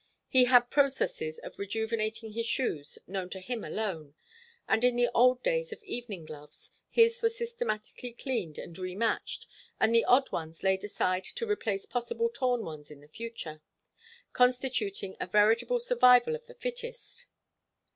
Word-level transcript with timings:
He 0.27 0.45
had 0.45 0.71
processes 0.71 1.37
of 1.37 1.59
rejuvenating 1.59 2.31
his 2.31 2.47
shoes 2.47 2.97
known 3.05 3.29
to 3.29 3.39
him 3.39 3.63
alone, 3.63 4.15
and 4.67 4.83
in 4.83 4.95
the 4.95 5.09
old 5.13 5.43
days 5.43 5.71
of 5.71 5.83
evening 5.83 6.25
gloves, 6.25 6.71
his 6.89 7.21
were 7.21 7.29
systematically 7.29 8.11
cleaned 8.13 8.57
and 8.57 8.75
rematched, 8.75 9.45
and 9.79 9.93
the 9.93 10.05
odd 10.05 10.31
ones 10.31 10.63
laid 10.63 10.83
aside 10.83 11.25
to 11.25 11.45
replace 11.45 11.85
possible 11.85 12.29
torn 12.33 12.63
ones 12.65 12.89
in 12.89 12.99
the 13.01 13.07
future, 13.07 13.61
constituting 14.33 15.15
a 15.19 15.27
veritable 15.27 15.79
survival 15.79 16.33
of 16.35 16.47
the 16.47 16.55
fittest. 16.55 17.27